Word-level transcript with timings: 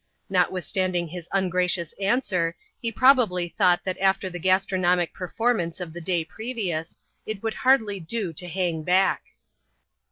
Notwithstanding 0.31 1.07
his 1.09 1.29
ungracious 1.31 1.93
answer, 1.99 2.55
he 2.81 2.91
probably 2.91 3.47
thought 3.47 3.83
that 3.83 3.99
after 3.99 4.31
the 4.31 4.39
gas 4.39 4.65
tronomic 4.65 5.13
performance 5.13 5.79
of 5.79 5.93
the 5.93 6.01
day 6.01 6.25
previous, 6.25 6.97
it 7.27 7.43
would 7.43 7.53
hardly 7.53 7.99
do 7.99 8.33
to 8.33 8.47
hang 8.47 8.81
back. 8.81 9.21